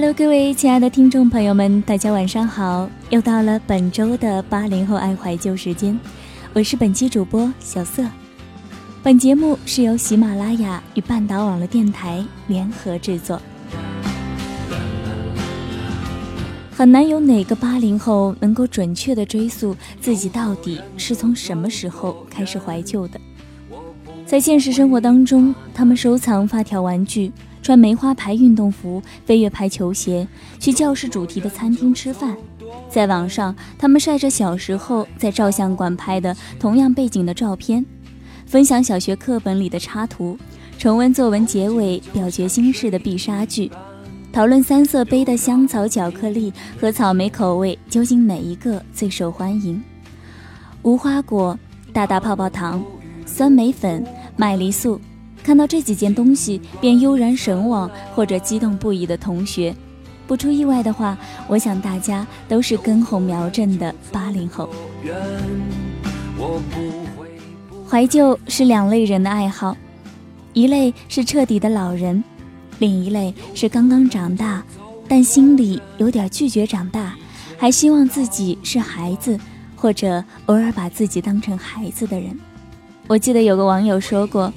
[0.00, 2.88] Hello，各位亲爱的听众朋友们，大家晚上好！
[3.10, 5.98] 又到了本周的八零后爱怀旧时间，
[6.52, 8.04] 我是本期主播小色。
[9.02, 13.42] 本节目是由喜马拉雅与半岛网络电台联合制作。
[16.70, 23.20] 很难有哪个八零后能够准确的追溯自己到底是从什么时候开始怀旧的。
[24.24, 27.32] 在现实生活当中，他们收藏发条玩具。
[27.62, 30.26] 穿梅花牌运动服、飞跃牌球鞋，
[30.58, 32.36] 去教室主题的餐厅吃饭。
[32.88, 37.84] 在网上，他们晒着小时候在照相馆拍的同样背景的照片，
[38.46, 40.38] 分享小学课本里的插图，
[40.78, 43.70] 重温作文结尾表决心事的必杀句，
[44.32, 49.82] 讨论三色杯的香草巧克力和草莓口味究竟哪一个最受欢迎。
[50.82, 51.58] 无花果、
[51.92, 52.82] 大大泡泡糖、
[53.26, 54.04] 酸梅粉、
[54.36, 55.00] 麦丽素。
[55.48, 59.74] 看到这几件东西便悠然神往或者激动不已的同学，
[60.26, 64.68] 不出意外的话，我想大家都是根红苗正的八零后。
[67.88, 69.74] 怀旧是两类人的爱好，
[70.52, 72.22] 一类是彻底的老人，
[72.78, 74.62] 另一类是刚刚长大，
[75.08, 77.14] 但心里有点拒绝长大，
[77.56, 79.40] 还希望自己是孩子，
[79.74, 82.38] 或者偶尔把自己当成孩子的人。
[83.06, 84.52] 我记得有个网友说过。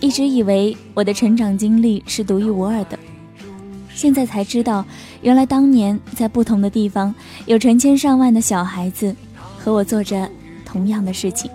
[0.00, 2.98] 一直以为我的成长经历是独一无二的，
[3.94, 4.84] 现在才知道，
[5.22, 7.14] 原来当年在不同的地方，
[7.46, 9.14] 有成千上万的小孩子
[9.58, 10.28] 和我做着
[10.64, 11.50] 同样的事情。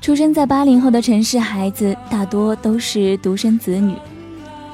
[0.00, 3.94] 出生在八零后的城市孩子大多都是独生子女，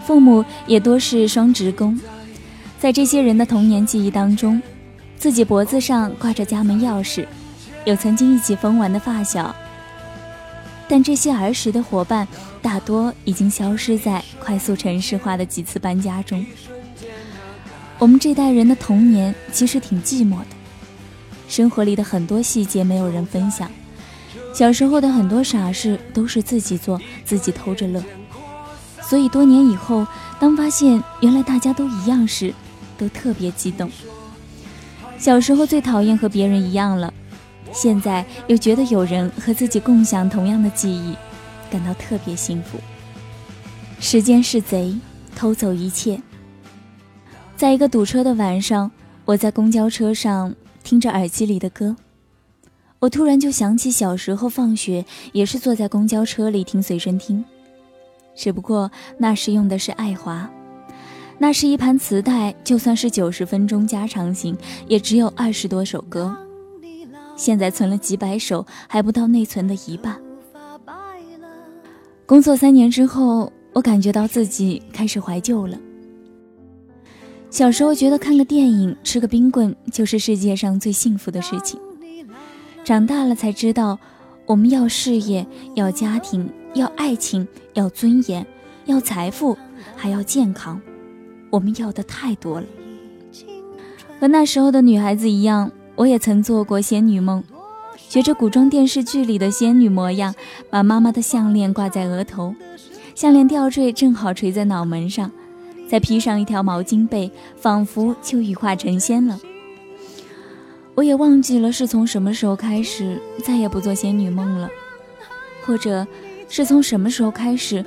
[0.06, 1.98] 父母也多是双职工，
[2.78, 4.60] 在这些人的童年记忆当中，
[5.16, 7.26] 自己脖子上挂着家门钥匙，
[7.84, 9.54] 有曾经一起疯玩的发小。
[10.88, 12.26] 但这些儿时的伙伴，
[12.62, 16.44] 大多已经消失在快速城市化的几次搬家中。
[17.98, 20.46] 我们这代人的童年其实挺寂寞的，
[21.48, 23.70] 生活里的很多细节没有人分享，
[24.54, 28.02] 小时候的很多傻事都是自己做，自己偷着乐。
[29.02, 30.06] 所以多年以后，
[30.38, 32.54] 当发现原来大家都一样时，
[32.96, 33.90] 都特别激动。
[35.18, 37.12] 小时候最讨厌和别人一样了。
[37.72, 41.14] 现在又觉得有人和自己共享同样的记忆，
[41.70, 42.78] 感到特别幸福。
[44.00, 44.96] 时间是贼，
[45.34, 46.20] 偷走一切。
[47.56, 48.90] 在一个堵车的晚上，
[49.24, 51.96] 我在公交车上听着耳机里的歌，
[53.00, 57.44] 我突然就想起小时候放学也是坐在公交车里听随身听，
[58.36, 60.48] 只不过那时用的是爱华，
[61.38, 64.56] 那是一盘磁带，就算是九十分钟加长型，
[64.86, 66.36] 也只有二十多首歌。
[67.38, 70.20] 现在存了几百首，还不到内存的一半。
[72.26, 75.78] 工作三年之后，我感觉到自己开始怀旧了。
[77.48, 81.80] 小时候觉得看个电影、吃个冰棍就是世界上最幸福的事情，
[82.84, 83.98] 长大了才知道，
[84.44, 88.44] 我们要事业、要家庭、要爱情、要尊严、
[88.84, 89.56] 要财富，
[89.96, 90.78] 还要健康，
[91.50, 92.66] 我们要的太多了。
[94.20, 95.70] 和那时候的女孩子一样。
[95.98, 97.42] 我也曾做过仙女梦，
[97.96, 100.32] 学着古装电视剧里的仙女模样，
[100.70, 102.54] 把妈妈的项链挂在额头，
[103.16, 105.28] 项链吊坠正好垂在脑门上，
[105.90, 109.40] 再披上一条毛巾被，仿佛就羽化成仙了。
[110.94, 114.70] 我也忘记了是从什么时候开始再也不做仙女梦了，
[115.66, 116.06] 或者
[116.48, 117.84] 是从什么时候开始，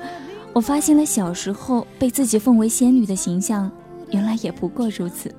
[0.52, 3.70] 我发现了小时候被自己奉为仙女的形象，
[4.10, 5.34] 原来也不过如此。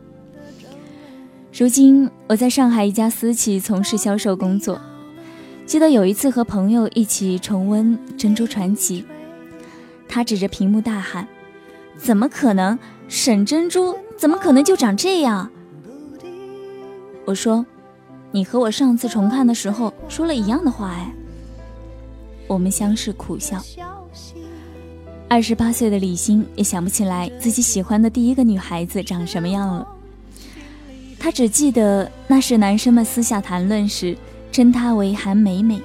[1.55, 4.81] 如今我在上海一家私企从事销售工作。
[5.67, 9.03] 记得有一次和朋友一起重温《珍珠传奇》，
[10.09, 11.27] 他指着屏幕大喊
[11.95, 12.77] ：“怎么可能？
[13.07, 15.47] 沈珍珠怎么可能就长这样？”
[17.23, 17.63] 我说
[18.33, 21.13] ：“你和我上次重看的时候说了一样的话。”哎，
[22.47, 23.61] 我们相视苦笑。
[25.29, 29.87] 二十八岁的李欣也想不起来自己喜欢的第一个女孩子长什么样了。
[31.23, 34.13] 他只记得那是男生们私下谈论时
[34.51, 35.81] 称她为韩美美，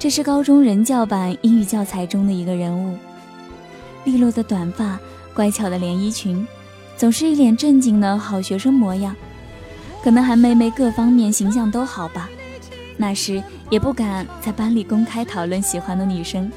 [0.00, 2.98] 这是高中人教版英语教材中的一个人物。
[4.02, 4.98] 利落的短发，
[5.32, 6.44] 乖巧的连衣裙，
[6.96, 9.14] 总是一脸正经的好学生模样。
[10.02, 12.28] 可能韩梅梅各方面形象都好吧，
[12.96, 13.40] 那时
[13.70, 16.50] 也不敢在班里公开讨论喜欢的女生。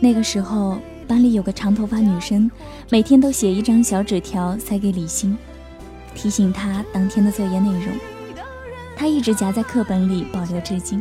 [0.00, 2.50] 那个时候班里有个长头发女生，
[2.88, 5.36] 每天都写一张小纸条塞给李欣。
[6.18, 7.94] 提醒他当天的作业内容，
[8.96, 11.00] 他一直夹在课本里保留至今。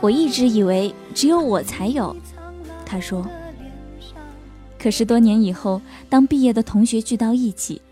[0.00, 2.14] 我一直以为只有我才有，
[2.86, 3.26] 他说。
[4.78, 7.82] 可是多年以后，当毕业的同学聚到一起，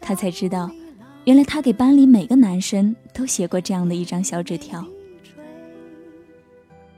[0.00, 0.70] 他才知道，
[1.24, 4.86] 原来他给班里每个男生都写过这样的一张小纸条。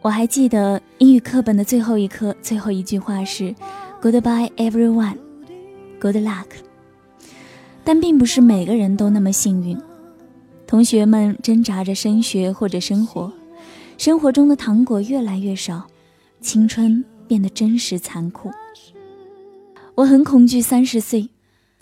[0.03, 3.55] 我还记得英语课本的最后一课最后一句话是
[4.03, 5.17] “Goodbye, everyone.
[5.99, 6.70] Good luck.”
[7.93, 9.77] 但并不是每个人都那么幸运。
[10.65, 13.33] 同学们挣扎着升学或者生活，
[13.99, 15.89] 生活中的糖果越来越少，
[16.41, 18.49] 青春变得真实残酷。
[19.97, 21.31] 我很恐惧三十岁，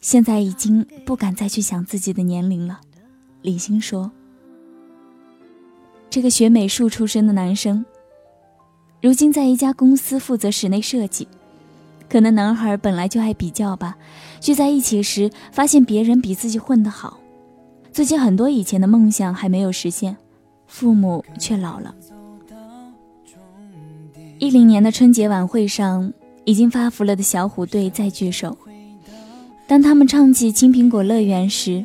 [0.00, 2.80] 现在已经不敢再去想自己的年龄了。
[3.42, 4.10] 李欣说
[6.08, 7.84] ：“这个学美术出身的男生。”
[9.02, 11.28] 如今在一家公司负责室内设计，
[12.08, 13.96] 可能男孩本来就爱比较吧。
[14.40, 17.18] 聚在一起时，发现别人比自己混得好，
[17.92, 20.16] 自己很多以前的梦想还没有实现，
[20.66, 21.94] 父母却老了。
[24.38, 26.12] 一零年的春节晚会上，
[26.44, 28.56] 已经发福了的小虎队再聚首。
[29.66, 31.84] 当他们唱起《青苹果乐园》时，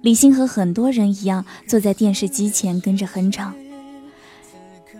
[0.00, 3.54] 李欣和很多人一样坐在电视机前跟着哼唱。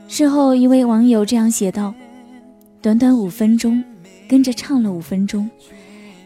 [0.07, 1.93] 事后，一位网友这样写道
[2.81, 3.83] ：“短短五分钟，
[4.33, 5.51] 跟着唱了五分钟，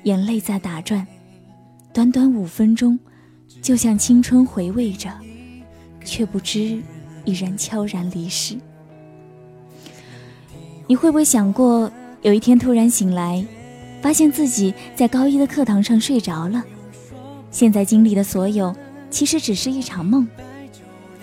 [0.05, 1.05] 眼泪在打转。
[1.93, 2.97] 短短五分钟，
[3.61, 5.11] 就像青春回味着，
[6.05, 6.81] 却不知
[7.25, 8.57] 已然悄然离世。
[10.87, 11.91] 你会不会想过，
[12.23, 13.45] 有一天突然醒来，
[14.01, 16.63] 发现自己在高一的课堂上睡着了？
[17.51, 18.73] 现在经历的所有，
[19.11, 20.29] 其实只是一场梦。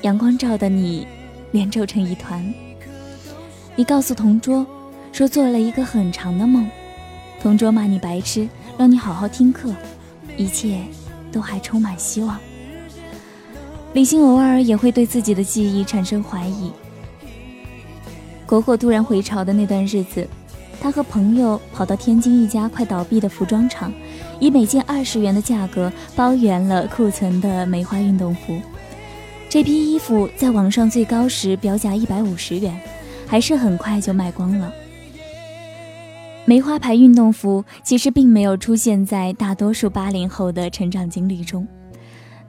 [0.02, 1.08] 阳光照的你。”
[1.54, 2.54] 脸皱成一团。
[3.78, 4.68] 你告诉同桌，
[5.14, 6.68] 说做了一个很长的梦。
[7.40, 9.72] 同桌骂你白痴，让你好好听课，
[10.36, 10.82] 一切
[11.32, 12.38] 都还充满希望。
[13.94, 16.72] 李欣偶尔也会对自己的记忆产生怀疑。
[18.48, 20.28] 国货突然回潮的那段日子，
[20.82, 23.94] 他和朋友跑到天津一家快倒闭的服装厂，
[24.40, 28.60] 以每件二十元的价格包圆了库存的梅花运动服。
[29.48, 32.76] 这批衣服在网上最高时标价一百五十元，
[33.28, 34.74] 还是很快就卖光了。
[36.46, 41.66] 梅花牌运动服其实并没有出现在大多数八零后的成长经历中，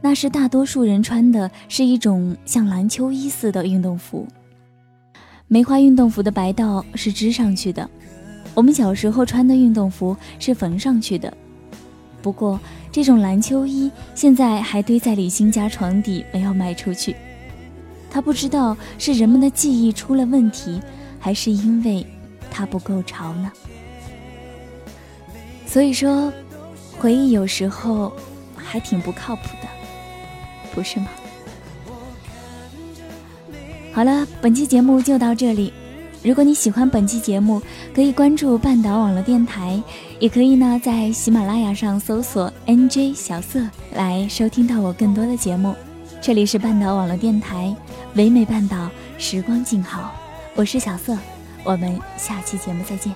[0.01, 4.27] 那时大多数人穿的是一种像篮球衣似的运动服。
[5.47, 7.89] 梅花运动服的白道是织上去的，
[8.53, 11.33] 我们小时候穿的运动服是缝上去的。
[12.21, 12.59] 不过，
[12.91, 17.15] 这种篮球衣现在还堆在李欣家床底，没有卖出去。
[18.11, 20.81] 他不知道是人们的记忆出了问题，
[21.21, 22.05] 还是因为
[22.51, 23.53] 它不够潮呢？
[25.75, 26.33] 所以说，
[27.01, 28.13] 回忆有时候
[28.55, 29.67] 还挺不靠谱的，
[30.73, 31.09] 不是吗？
[33.93, 35.73] 好了，本期节目就到这里。
[36.23, 37.61] 如果你喜欢本期节目，
[37.93, 39.83] 可以关注半岛网络电台，
[40.21, 43.61] 也可以呢在喜马拉雅上搜索 NJ 小色
[43.95, 45.75] 来收听到我更多的节目。
[46.23, 47.75] 这里是半岛网络电台，
[48.15, 48.89] 唯美半岛，
[49.19, 50.15] 时光静好，
[50.55, 51.19] 我是小色，
[51.65, 53.13] 我们下期节目再见。